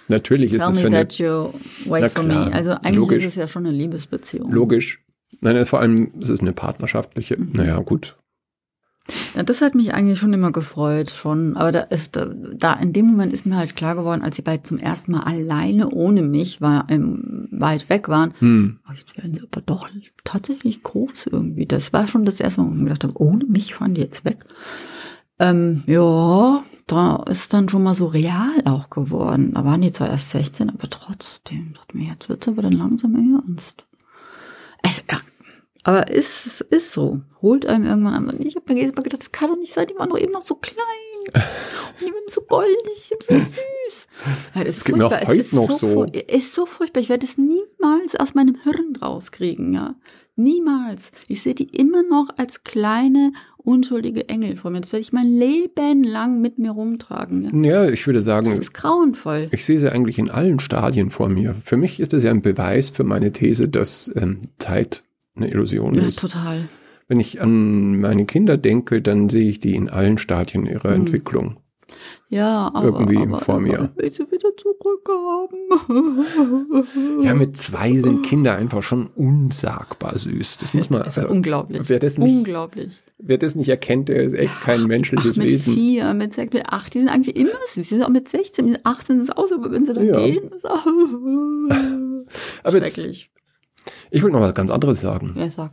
Natürlich 0.09 0.53
ist 0.53 0.63
es 0.63 0.79
für 0.79 0.87
eine, 0.87 1.07
you 1.13 1.53
wait 1.87 2.11
for 2.11 2.25
me. 2.25 2.53
Also 2.53 2.73
eigentlich 2.73 2.97
logisch. 2.97 3.23
ist 3.23 3.29
es 3.29 3.35
ja 3.37 3.47
schon 3.47 3.67
eine 3.67 3.77
Liebesbeziehung. 3.77 4.51
Logisch. 4.51 5.05
Nein, 5.41 5.65
vor 5.67 5.81
allem 5.81 6.13
ist 6.19 6.29
es 6.29 6.41
eine 6.41 6.53
partnerschaftliche. 6.53 7.39
Mhm. 7.39 7.53
Naja, 7.55 7.79
gut. 7.79 8.17
Ja, 9.35 9.43
das 9.43 9.61
hat 9.61 9.75
mich 9.75 9.95
eigentlich 9.95 10.19
schon 10.19 10.33
immer 10.33 10.53
gefreut, 10.53 11.11
schon. 11.11 11.57
Aber 11.57 11.73
da 11.73 11.81
ist, 11.81 12.19
da 12.55 12.73
in 12.75 12.93
dem 12.93 13.07
Moment 13.07 13.33
ist 13.33 13.47
mir 13.47 13.57
halt 13.57 13.77
klar 13.77 13.95
geworden, 13.95 14.23
als 14.23 14.37
sie 14.37 14.43
beide 14.43 14.63
zum 14.63 14.79
ersten 14.79 15.13
Mal 15.13 15.23
alleine 15.23 15.91
ohne 15.91 16.23
mich 16.23 16.61
war, 16.61 16.89
im, 16.91 17.49
weit 17.51 17.89
weg 17.89 18.09
waren, 18.09 18.35
hm. 18.39 18.81
oh, 18.89 18.93
jetzt 18.97 19.17
werden 19.17 19.35
sie 19.35 19.43
aber 19.43 19.63
doch 19.63 19.89
tatsächlich 20.25 20.83
groß 20.83 21.29
irgendwie. 21.31 21.67
Das 21.67 21.93
war 21.93 22.09
schon 22.09 22.25
das 22.25 22.41
erste 22.41 22.61
Mal, 22.61 22.71
wo 22.71 22.75
ich 22.75 22.83
gedacht 22.83 23.05
habe, 23.05 23.15
ohne 23.17 23.45
mich 23.47 23.75
fahren 23.75 23.95
die 23.95 24.03
jetzt 24.03 24.25
weg. 24.25 24.45
Ähm, 25.39 25.83
ja, 25.87 26.61
da 26.91 27.23
ist 27.29 27.53
dann 27.53 27.69
schon 27.69 27.83
mal 27.83 27.95
so 27.95 28.07
real 28.07 28.63
auch 28.65 28.91
geworden. 28.91 29.55
Da 29.55 29.65
waren 29.65 29.81
die 29.81 29.93
zwar 29.93 30.11
erst 30.11 30.31
16, 30.31 30.71
aber 30.71 30.91
trotzdem, 30.91 31.75
dachte 31.75 31.97
mir, 31.97 32.09
jetzt 32.09 32.29
wird's 32.29 32.49
aber 32.49 32.63
dann 32.63 32.73
langsam 32.73 33.15
ernst. 33.15 33.85
Es, 34.83 35.05
ja, 35.11 35.21
aber 35.85 36.11
ist, 36.11 36.61
ist 36.63 36.93
so. 36.93 37.21
Holt 37.41 37.67
einem 37.67 37.87
irgendwann 37.87 38.29
an. 38.29 38.41
Ich 38.41 38.57
habe 38.57 38.73
mir 38.73 38.93
gedacht, 38.93 39.21
das 39.21 39.33
kann 39.33 39.51
doch 39.51 39.57
nicht 39.57 39.73
sein, 39.73 39.87
die 39.87 39.97
waren 39.97 40.11
doch 40.11 40.19
eben 40.19 40.33
noch 40.33 40.43
so 40.43 40.57
klein. 40.57 40.77
Und 41.35 42.01
die 42.01 42.13
waren 42.13 42.29
so 42.29 42.43
goldig, 42.43 42.79
so 42.97 43.17
süß. 43.29 44.07
Ja, 44.55 44.65
das 44.65 44.77
ist 44.77 44.89
das 44.89 44.97
furchtbar. 44.97 45.21
Heute 45.21 45.41
es 45.41 45.47
ist 45.47 45.53
noch 45.53 45.71
so, 45.71 45.89
so. 45.89 46.05
ist 46.05 46.55
so 46.55 46.67
furchtbar. 46.67 47.01
Ich 47.01 47.09
werde 47.09 47.27
es 47.27 47.39
niemals 47.39 48.17
aus 48.19 48.35
meinem 48.35 48.57
Hirn 48.63 48.97
rauskriegen, 49.01 49.73
ja. 49.73 49.95
Niemals. 50.43 51.13
Ich 51.29 51.43
sehe 51.43 51.55
die 51.55 51.69
immer 51.69 52.03
noch 52.03 52.29
als 52.39 52.65
kleine, 52.65 53.33
unschuldige 53.59 54.29
Engel 54.29 54.57
vor 54.57 54.71
mir. 54.71 54.81
Das 54.81 54.93
werde 54.93 55.03
ich 55.03 55.13
mein 55.13 55.29
Leben 55.29 56.03
lang 56.03 56.41
mit 56.41 56.59
mir 56.59 56.71
rumtragen. 56.71 57.65
Ja, 57.65 57.85
ja 57.85 57.91
ich 57.91 58.07
würde 58.07 58.23
sagen. 58.23 58.47
Das 58.47 58.59
ist 58.59 58.75
grauenvoll. 58.75 59.49
Ich 59.53 59.65
sehe 59.65 59.79
sie 59.79 59.93
eigentlich 59.93 60.19
in 60.19 60.31
allen 60.31 60.61
Stadien 60.61 61.11
vor 61.11 61.29
mir. 61.29 61.55
Für 61.65 61.77
mich 61.77 62.01
ist 62.01 62.13
das 62.13 62.23
ja 62.23 62.31
ein 62.31 62.43
Beweis 62.43 62.91
für 62.91 63.05
meine 63.05 63.33
These, 63.33 63.69
dass 63.69 64.11
ähm, 64.17 64.41
Zeit 64.59 65.03
eine 65.35 65.51
Illusion 65.51 65.95
ja, 65.95 66.03
ist. 66.05 66.21
total. 66.21 66.69
Wenn 67.09 67.21
ich 67.21 67.41
an 67.41 68.01
meine 68.01 68.25
Kinder 68.25 68.57
denke, 68.57 69.03
dann 69.03 69.29
sehe 69.29 69.49
ich 69.49 69.59
die 69.59 69.75
in 69.75 69.89
allen 69.89 70.17
Stadien 70.17 70.67
ihrer 70.67 70.91
mhm. 70.91 71.07
Entwicklung. 71.07 71.57
Ja, 72.29 72.71
aber, 72.73 72.87
irgendwie 72.87 73.19
aber, 73.19 73.41
vor 73.41 73.61
mir. 73.61 73.81
Aber 73.81 74.05
ich 74.05 74.15
sie 74.15 74.31
wieder 74.31 74.51
zurückhaben. 74.57 75.59
Ja, 77.23 77.35
mit 77.35 77.57
zwei 77.57 77.93
sind 77.93 78.23
Kinder 78.23 78.55
einfach 78.55 78.83
schon 78.83 79.09
unsagbar 79.09 80.17
süß. 80.17 80.59
Das 80.59 80.75
muss 80.75 80.91
man. 80.91 81.03
Das 81.03 81.17
ist 81.17 81.25
also, 81.25 81.31
unglaublich. 81.31 81.83
Wer 81.89 81.99
das 81.99 82.19
nicht, 82.19 82.33
unglaublich. 82.33 83.03
Wer 83.19 83.39
das 83.39 83.55
nicht 83.55 83.69
erkennt, 83.69 84.09
der 84.09 84.23
ist 84.23 84.35
echt 84.35 84.61
kein 84.61 84.85
menschliches 84.87 85.33
Ach, 85.33 85.37
mit 85.39 85.49
Wesen. 85.49 85.75
Mit 85.75 85.79
vier, 85.83 86.15
mit 86.15 86.35
sechs, 86.35 86.53
mit 86.53 86.73
acht, 86.73 86.95
die 86.95 87.01
sind 87.01 87.09
eigentlich 87.09 87.37
immer 87.37 87.51
süß. 87.67 87.89
Die 87.89 87.95
sind 87.95 88.05
auch 88.05 88.09
mit 88.09 88.29
16, 88.29 88.65
mit 88.67 88.87
18 88.87 89.19
ist 89.19 89.25
es 89.25 89.37
auch 89.37 89.49
so, 89.49 89.57
aber 89.57 89.71
wenn 89.73 89.85
sie 89.85 89.93
dann 89.93 90.07
ja. 90.07 90.25
gehen, 90.25 90.51
ist 90.53 90.69
auch 90.69 90.87
aber 92.63 92.77
jetzt, 92.77 92.99
ich 94.11 94.23
will 94.23 94.31
noch 94.31 94.41
was 94.41 94.55
ganz 94.55 94.71
anderes 94.71 95.01
sagen. 95.01 95.35
Ja, 95.37 95.51
sag. 95.51 95.73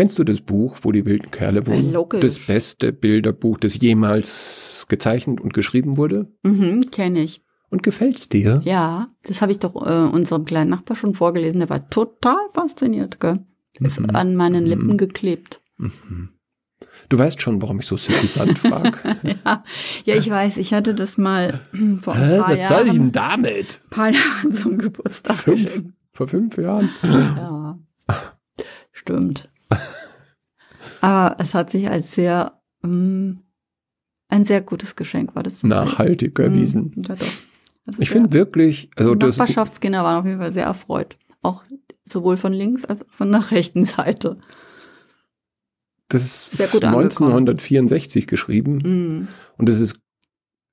Kennst 0.00 0.18
du 0.18 0.24
das 0.24 0.40
Buch, 0.40 0.78
wo 0.80 0.92
die 0.92 1.04
wilden 1.04 1.30
Kerle 1.30 1.66
wohnen? 1.66 1.92
Logisch. 1.92 2.22
Das 2.22 2.38
beste 2.38 2.90
Bilderbuch, 2.90 3.58
das 3.58 3.78
jemals 3.82 4.86
gezeichnet 4.88 5.42
und 5.42 5.52
geschrieben 5.52 5.98
wurde? 5.98 6.32
Mhm, 6.42 6.90
kenne 6.90 7.20
ich. 7.20 7.42
Und 7.68 7.82
gefällt's 7.82 8.26
dir? 8.26 8.62
Ja, 8.64 9.08
das 9.24 9.42
habe 9.42 9.52
ich 9.52 9.58
doch 9.58 9.76
äh, 9.76 10.08
unserem 10.10 10.46
kleinen 10.46 10.70
Nachbar 10.70 10.96
schon 10.96 11.14
vorgelesen. 11.14 11.60
Der 11.60 11.68
war 11.68 11.90
total 11.90 12.38
fasziniert, 12.54 13.20
gell? 13.20 13.40
Ist 13.78 14.00
mhm. 14.00 14.08
an 14.14 14.36
meinen 14.36 14.64
Lippen 14.64 14.86
mhm. 14.86 14.96
geklebt. 14.96 15.60
Mhm. 15.76 16.30
Du 17.10 17.18
weißt 17.18 17.38
schon, 17.38 17.60
warum 17.60 17.80
ich 17.80 17.84
so 17.84 17.98
suffisant 17.98 18.58
frage. 18.58 18.92
ja, 19.44 19.62
ja, 20.06 20.14
ich 20.14 20.30
weiß. 20.30 20.56
Ich 20.56 20.72
hatte 20.72 20.94
das 20.94 21.18
mal 21.18 21.60
vor 22.00 22.14
ein 22.14 22.38
paar 22.38 22.48
Hä, 22.48 22.52
was 22.52 22.58
Jahren. 22.58 22.68
Soll 22.68 22.86
ich 22.86 22.94
denn 22.94 23.12
damit? 23.12 23.80
Ein 23.84 23.90
paar 23.90 24.08
Jahren 24.12 24.50
zum 24.50 24.78
Geburtstag 24.78 25.36
Fünf, 25.36 25.84
Vor 26.14 26.26
fünf 26.26 26.56
Jahren? 26.56 26.88
Ja, 27.02 27.78
stimmt. 28.92 29.50
Aber 31.00 31.36
es 31.40 31.54
hat 31.54 31.70
sich 31.70 31.88
als 31.88 32.12
sehr, 32.12 32.60
ähm, 32.84 33.40
ein 34.28 34.44
sehr 34.44 34.60
gutes 34.60 34.96
Geschenk 34.96 35.34
war 35.34 35.42
das. 35.42 35.62
Nachhaltig 35.62 36.38
erwiesen. 36.38 36.92
Mhm, 36.94 37.02
ja, 37.02 37.16
doch. 37.16 37.26
Also 37.86 38.02
ich 38.02 38.10
finde 38.10 38.32
wirklich, 38.32 38.90
also 38.96 39.14
die 39.14 39.26
Nachbarschaftskinder 39.26 40.04
waren 40.04 40.16
auf 40.16 40.26
jeden 40.26 40.38
Fall 40.38 40.52
sehr 40.52 40.66
erfreut. 40.66 41.16
Auch 41.42 41.64
sowohl 42.04 42.36
von 42.36 42.52
links 42.52 42.84
als 42.84 43.04
auch 43.04 43.12
von 43.12 43.32
der 43.32 43.50
rechten 43.50 43.84
Seite. 43.84 44.36
Das 46.08 46.24
ist 46.24 46.56
sehr 46.56 46.68
gut 46.68 46.84
1964 46.84 48.26
geschrieben. 48.26 48.78
Mhm. 48.84 49.28
Und 49.56 49.68
das 49.68 49.80
ist, 49.80 50.00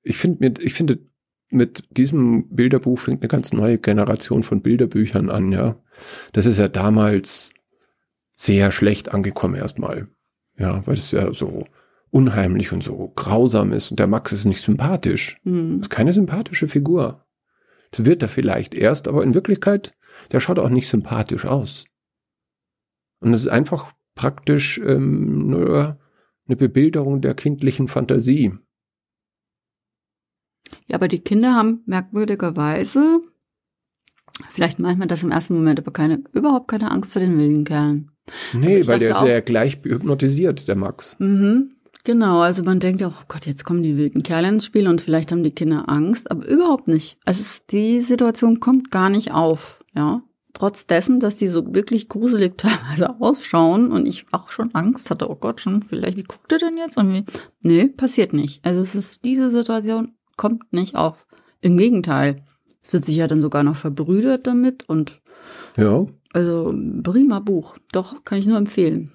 ich 0.02 0.18
finde, 0.18 0.52
ich 0.60 0.74
finde, 0.74 0.98
mit 1.50 1.84
diesem 1.96 2.48
Bilderbuch 2.50 2.98
fängt 2.98 3.22
eine 3.22 3.28
ganz 3.28 3.52
neue 3.52 3.78
Generation 3.78 4.42
von 4.42 4.60
Bilderbüchern 4.60 5.30
an, 5.30 5.52
ja. 5.52 5.76
Das 6.32 6.44
ist 6.44 6.58
ja 6.58 6.68
damals 6.68 7.52
sehr 8.38 8.70
schlecht 8.70 9.12
angekommen 9.12 9.56
erstmal. 9.56 10.08
Ja, 10.56 10.86
weil 10.86 10.94
es 10.94 11.10
ja 11.10 11.32
so 11.32 11.64
unheimlich 12.10 12.72
und 12.72 12.82
so 12.82 13.12
grausam 13.14 13.72
ist 13.72 13.90
und 13.90 13.98
der 13.98 14.06
Max 14.06 14.32
ist 14.32 14.44
nicht 14.44 14.62
sympathisch. 14.62 15.38
Mhm. 15.44 15.80
Ist 15.80 15.90
keine 15.90 16.12
sympathische 16.12 16.68
Figur. 16.68 17.26
Das 17.90 18.06
wird 18.06 18.22
er 18.22 18.28
vielleicht 18.28 18.74
erst, 18.74 19.08
aber 19.08 19.24
in 19.24 19.34
Wirklichkeit, 19.34 19.94
der 20.30 20.40
schaut 20.40 20.58
auch 20.58 20.68
nicht 20.68 20.88
sympathisch 20.88 21.44
aus. 21.44 21.84
Und 23.20 23.34
es 23.34 23.40
ist 23.40 23.48
einfach 23.48 23.92
praktisch 24.14 24.78
ähm, 24.78 25.46
nur 25.46 25.98
eine 26.46 26.56
Bebilderung 26.56 27.20
der 27.20 27.34
kindlichen 27.34 27.88
Fantasie. 27.88 28.52
Ja, 30.86 30.96
aber 30.96 31.08
die 31.08 31.20
Kinder 31.20 31.54
haben 31.54 31.82
merkwürdigerweise 31.86 33.20
vielleicht 34.50 34.78
manchmal 34.78 35.08
das 35.08 35.24
im 35.24 35.32
ersten 35.32 35.54
Moment, 35.54 35.80
aber 35.80 35.92
keine, 35.92 36.22
überhaupt 36.32 36.68
keine 36.68 36.90
Angst 36.90 37.12
vor 37.12 37.20
den 37.20 37.36
wilden 37.36 37.64
Kerlen. 37.64 38.12
Nee, 38.52 38.76
also 38.76 38.92
weil 38.92 38.98
der 38.98 39.10
ist 39.10 39.22
ja 39.22 39.40
gleich 39.40 39.78
hypnotisiert, 39.82 40.68
der 40.68 40.76
Max. 40.76 41.16
Mhm. 41.18 41.72
Genau, 42.04 42.40
also 42.40 42.62
man 42.62 42.80
denkt 42.80 43.02
auch, 43.02 43.20
oh 43.20 43.24
Gott, 43.28 43.44
jetzt 43.44 43.64
kommen 43.64 43.82
die 43.82 43.98
wilden 43.98 44.22
Kerle 44.22 44.48
ins 44.48 44.64
Spiel 44.64 44.88
und 44.88 45.02
vielleicht 45.02 45.30
haben 45.30 45.42
die 45.42 45.50
Kinder 45.50 45.84
Angst, 45.88 46.30
aber 46.30 46.46
überhaupt 46.46 46.88
nicht. 46.88 47.18
Also 47.26 47.40
es, 47.40 47.66
die 47.66 48.00
Situation 48.00 48.60
kommt 48.60 48.90
gar 48.90 49.10
nicht 49.10 49.32
auf, 49.32 49.84
ja. 49.94 50.22
Trotz 50.54 50.86
dessen, 50.86 51.20
dass 51.20 51.36
die 51.36 51.46
so 51.46 51.74
wirklich 51.74 52.08
gruselig 52.08 52.54
teilweise 52.56 53.20
ausschauen 53.20 53.92
und 53.92 54.08
ich 54.08 54.24
auch 54.32 54.50
schon 54.50 54.74
Angst 54.74 55.10
hatte, 55.10 55.28
oh 55.30 55.34
Gott, 55.34 55.60
schon 55.60 55.82
vielleicht, 55.82 56.16
wie 56.16 56.24
guckt 56.24 56.50
er 56.50 56.58
denn 56.58 56.78
jetzt? 56.78 56.96
Und 56.96 57.12
wie, 57.12 57.24
nee, 57.60 57.88
passiert 57.88 58.32
nicht. 58.32 58.64
Also 58.64 58.80
es 58.80 58.94
ist, 58.94 59.24
diese 59.24 59.50
Situation 59.50 60.12
kommt 60.36 60.72
nicht 60.72 60.96
auf. 60.96 61.26
Im 61.60 61.76
Gegenteil. 61.76 62.36
Es 62.82 62.92
wird 62.92 63.04
sich 63.04 63.16
ja 63.16 63.26
dann 63.26 63.42
sogar 63.42 63.64
noch 63.64 63.76
verbrüdert 63.76 64.46
damit 64.46 64.88
und 64.88 65.20
ja. 65.76 66.06
Also 66.32 66.74
prima 67.02 67.40
Buch. 67.40 67.76
Doch, 67.92 68.24
kann 68.24 68.38
ich 68.38 68.46
nur 68.46 68.58
empfehlen. 68.58 69.12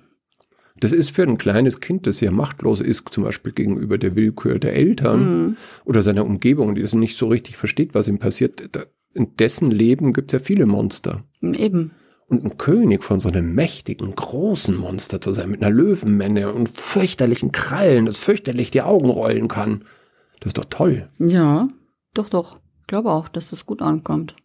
Das 0.80 0.92
ist 0.92 1.16
für 1.16 1.24
ein 1.24 1.38
kleines 1.38 1.80
Kind, 1.80 2.08
das 2.08 2.20
ja 2.20 2.32
machtlos 2.32 2.82
ist, 2.82 3.10
zum 3.10 3.24
Beispiel 3.24 3.54
gegenüber 3.54 3.98
der 3.98 4.16
Willkür 4.16 4.60
der 4.60 4.76
Eltern 4.76 5.46
mhm. 5.46 5.58
oder 5.86 6.02
seiner 6.02 6.26
Umgebung, 6.26 6.76
die 6.76 6.82
das 6.82 6.94
nicht 6.94 7.18
so 7.18 7.28
richtig 7.28 7.58
versteht, 7.58 7.94
was 7.94 8.08
ihm 8.08 8.20
passiert. 8.20 8.70
In 9.14 9.36
dessen 9.38 9.70
Leben 9.70 10.14
gibt 10.14 10.34
es 10.34 10.40
ja 10.40 10.44
viele 10.44 10.66
Monster. 10.66 11.24
Eben. 11.42 11.92
Und 12.28 12.44
ein 12.44 12.58
König 12.58 13.04
von 13.04 13.20
so 13.20 13.30
einem 13.30 13.54
mächtigen, 13.54 14.16
großen 14.16 14.76
Monster 14.76 15.22
zu 15.22 15.34
sein, 15.34 15.52
mit 15.52 15.62
einer 15.64 15.74
Löwenmänne 15.74 16.52
und 16.52 16.70
fürchterlichen 16.70 17.52
Krallen, 17.52 18.06
das 18.06 18.18
fürchterlich 18.18 18.72
die 18.72 18.82
Augen 18.82 19.10
rollen 19.10 19.48
kann. 19.48 19.84
Das 20.40 20.48
ist 20.48 20.58
doch 20.58 20.66
toll. 20.66 21.08
Ja, 21.20 21.68
doch, 22.14 22.30
doch. 22.30 22.60
Ich 22.82 22.88
glaube 22.88 23.12
auch, 23.12 23.30
dass 23.30 23.52
das 23.52 23.66
gut 23.66 23.82
ankommt. 23.82 24.36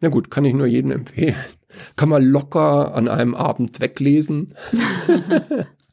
Na 0.00 0.08
gut, 0.08 0.30
kann 0.30 0.44
ich 0.44 0.54
nur 0.54 0.66
jedem 0.66 0.90
empfehlen. 0.90 1.36
Kann 1.96 2.08
man 2.08 2.24
locker 2.24 2.94
an 2.94 3.06
einem 3.08 3.34
Abend 3.34 3.80
weglesen. 3.80 4.54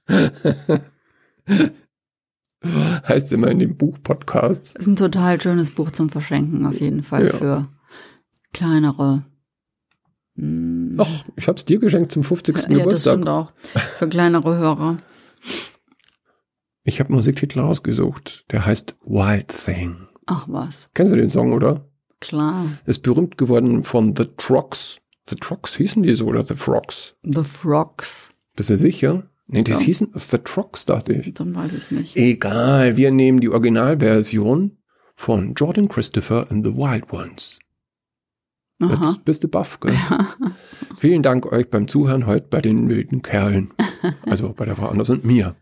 heißt 2.63 3.31
immer 3.33 3.49
in 3.49 3.59
dem 3.59 3.77
Buch-Podcast. 3.77 4.77
Ist 4.77 4.87
ein 4.87 4.95
total 4.95 5.39
schönes 5.41 5.71
Buch 5.71 5.91
zum 5.91 6.09
Verschenken, 6.09 6.65
auf 6.65 6.79
jeden 6.79 7.03
Fall 7.03 7.27
ja. 7.27 7.33
für 7.33 7.67
kleinere. 8.53 9.25
Ach, 10.97 11.25
ich 11.35 11.47
habe 11.47 11.57
es 11.57 11.65
dir 11.65 11.79
geschenkt 11.79 12.11
zum 12.11 12.23
50. 12.23 12.55
Ja, 12.55 12.61
Geburtstag. 12.61 12.91
Das 12.91 13.01
stimmt 13.01 13.29
auch. 13.29 13.51
Für 13.97 14.07
kleinere 14.07 14.55
Hörer. 14.55 14.97
Ich 16.83 16.99
habe 16.99 17.11
Musiktitel 17.11 17.59
rausgesucht. 17.59 18.45
Der 18.51 18.65
heißt 18.65 18.95
Wild 19.05 19.47
Thing. 19.47 20.07
Ach 20.27 20.45
was. 20.47 20.89
Kennst 20.93 21.11
du 21.11 21.17
den 21.17 21.29
Song, 21.29 21.53
oder? 21.53 21.89
Klar. 22.19 22.65
Ist 22.85 23.03
berühmt 23.03 23.37
geworden 23.37 23.83
von 23.83 24.15
The 24.15 24.25
Trucks. 24.37 24.99
The 25.29 25.35
Trucks 25.35 25.75
hießen 25.75 26.03
die 26.03 26.13
so 26.13 26.25
oder 26.25 26.45
The 26.45 26.55
Frogs? 26.55 27.15
The 27.23 27.43
Frogs. 27.43 28.31
Bist 28.55 28.69
du 28.69 28.77
sicher? 28.77 29.29
Nee, 29.47 29.63
das 29.63 29.79
ja. 29.79 29.85
hießen 29.85 30.09
The 30.13 30.39
Trucks, 30.39 30.85
dachte 30.85 31.13
ich. 31.13 31.33
Dann 31.33 31.55
weiß 31.55 31.73
ich 31.73 31.91
nicht. 31.91 32.15
Egal, 32.15 32.97
wir 32.97 33.11
nehmen 33.11 33.39
die 33.39 33.49
Originalversion 33.49 34.77
von 35.15 35.53
Jordan 35.53 35.87
Christopher 35.87 36.47
and 36.49 36.65
the 36.65 36.73
Wild 36.73 37.11
Ones. 37.11 37.59
Aha. 38.81 38.93
Jetzt 38.93 39.25
bist 39.25 39.43
du 39.43 39.47
baff, 39.47 39.79
gell? 39.79 39.93
Ja. 39.93 40.35
Vielen 40.97 41.23
Dank 41.23 41.51
euch 41.51 41.69
beim 41.69 41.87
Zuhören 41.87 42.25
heute 42.25 42.47
bei 42.49 42.61
den 42.61 42.89
wilden 42.89 43.21
Kerlen. 43.21 43.73
Also 44.25 44.53
bei 44.53 44.65
der 44.65 44.75
Frau 44.75 44.87
Anders 44.87 45.09
und 45.09 45.25
mir. 45.25 45.55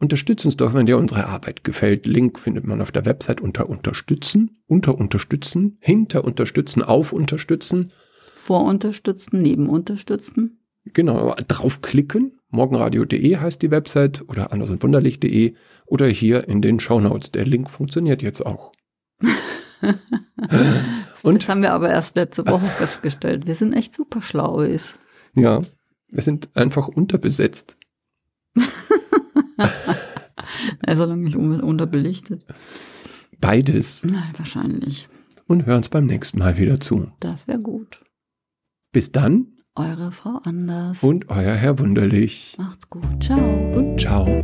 Unterstützt 0.00 0.46
uns 0.46 0.56
doch, 0.56 0.72
wenn 0.72 0.86
dir 0.86 0.96
unsere 0.96 1.26
Arbeit 1.26 1.62
gefällt. 1.62 2.06
Link 2.06 2.38
findet 2.38 2.66
man 2.66 2.80
auf 2.80 2.90
der 2.90 3.04
Website 3.04 3.42
unter 3.42 3.68
Unterstützen, 3.68 4.62
unter 4.66 4.96
Unterstützen, 4.96 5.76
hinter 5.78 6.24
Unterstützen, 6.24 6.82
auf 6.82 7.12
Unterstützen. 7.12 7.92
Vor 8.34 8.64
Unterstützen, 8.64 9.42
neben 9.42 9.68
Unterstützen. 9.68 10.58
Genau, 10.86 11.34
draufklicken. 11.46 12.38
Morgenradio.de 12.48 13.36
heißt 13.36 13.60
die 13.60 13.70
Website 13.70 14.24
oder 14.26 14.52
andersundwunderlich.de 14.52 15.54
oder 15.84 16.06
hier 16.06 16.48
in 16.48 16.62
den 16.62 16.80
Shownotes. 16.80 17.30
Der 17.32 17.44
Link 17.44 17.68
funktioniert 17.68 18.22
jetzt 18.22 18.44
auch. 18.44 18.72
Und, 21.22 21.34
das 21.34 21.48
haben 21.48 21.60
wir 21.60 21.74
aber 21.74 21.90
erst 21.90 22.16
letzte 22.16 22.46
Woche 22.46 22.66
festgestellt. 22.66 23.46
Wir 23.46 23.54
sind 23.54 23.74
echt 23.74 23.94
super 23.94 24.22
schlau. 24.22 24.60
Ist. 24.60 24.94
Ja, 25.36 25.60
wir 26.08 26.22
sind 26.22 26.48
einfach 26.56 26.88
unterbesetzt. 26.88 27.76
Also 30.86 31.04
lange 31.04 31.22
nicht 31.24 31.36
unterbelichtet. 31.36 32.44
Beides. 33.40 34.02
Nein, 34.04 34.32
wahrscheinlich. 34.36 35.08
Und 35.46 35.66
hören 35.66 35.78
uns 35.78 35.88
beim 35.88 36.06
nächsten 36.06 36.38
Mal 36.38 36.58
wieder 36.58 36.78
zu. 36.78 37.08
Das 37.20 37.48
wäre 37.48 37.60
gut. 37.60 38.02
Bis 38.92 39.12
dann. 39.12 39.48
Eure 39.74 40.12
Frau 40.12 40.40
Anders. 40.44 41.02
Und 41.02 41.28
euer 41.28 41.54
Herr 41.54 41.78
Wunderlich. 41.78 42.56
Macht's 42.58 42.90
gut. 42.90 43.22
Ciao. 43.22 43.72
Und 43.72 44.00
ciao. 44.00 44.42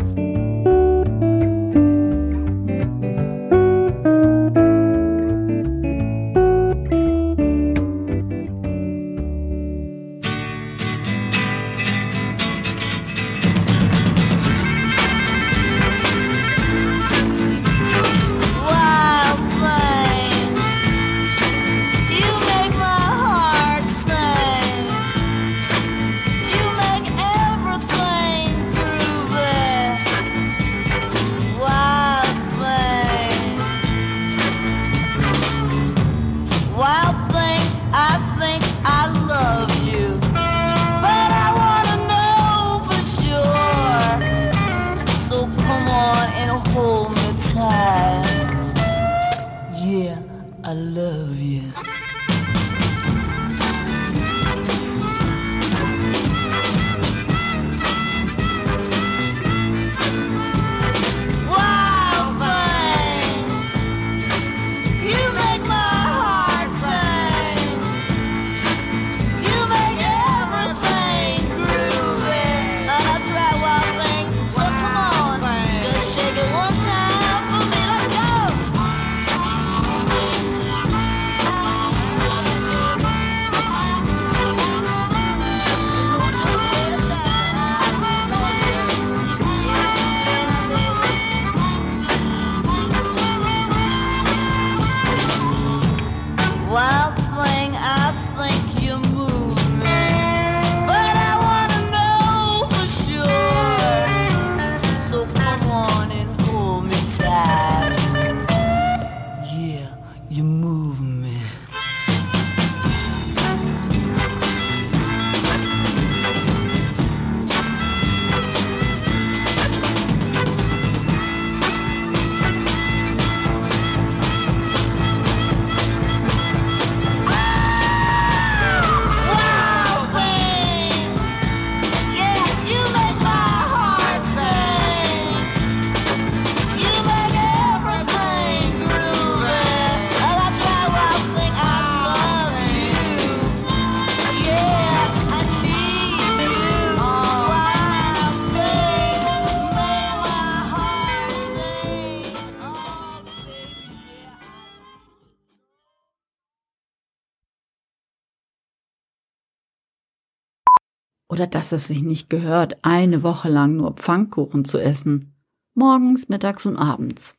Oder 161.28 161.46
dass 161.46 161.72
es 161.72 161.88
sich 161.88 162.02
nicht 162.02 162.30
gehört, 162.30 162.84
eine 162.84 163.22
Woche 163.22 163.48
lang 163.48 163.76
nur 163.76 163.94
Pfannkuchen 163.94 164.64
zu 164.64 164.78
essen. 164.78 165.34
Morgens, 165.74 166.28
mittags 166.28 166.66
und 166.66 166.76
abends. 166.76 167.34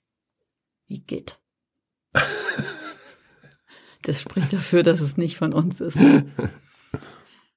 Wie 0.88 1.00
geht? 1.00 1.39
Das 4.04 4.21
spricht 4.21 4.54
dafür, 4.54 4.84
dass 4.84 5.02
es 5.02 5.17
nicht 5.17 5.36
von 5.36 5.52
uns 5.52 5.82
ist. 5.82 5.97